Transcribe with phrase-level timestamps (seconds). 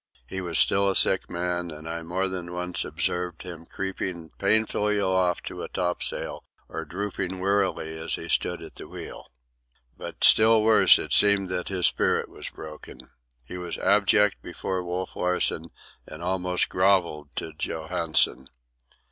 [0.25, 4.97] He was still a sick man, and I more than once observed him creeping painfully
[4.97, 9.27] aloft to a topsail, or drooping wearily as he stood at the wheel.
[9.95, 13.11] But, still worse, it seemed that his spirit was broken.
[13.45, 15.69] He was abject before Wolf Larsen
[16.07, 18.47] and almost grovelled to Johansen.